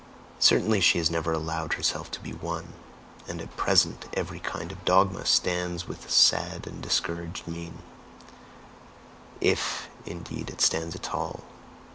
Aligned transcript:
Certainly 0.39 0.81
she 0.81 0.97
has 0.97 1.11
never 1.11 1.31
allowed 1.31 1.73
herself 1.73 2.09
to 2.09 2.19
be 2.21 2.33
won; 2.33 2.73
and 3.27 3.39
at 3.39 3.55
present 3.55 4.05
every 4.15 4.39
kind 4.39 4.71
of 4.71 4.83
dogma 4.83 5.27
stands 5.27 5.87
with 5.87 6.09
sad 6.09 6.65
and 6.65 6.81
discouraged 6.81 7.47
mien 7.47 7.83
IF, 9.41 9.89
indeed, 10.07 10.49
it 10.49 10.59
stands 10.59 10.95
at 10.95 11.13
all! 11.13 11.43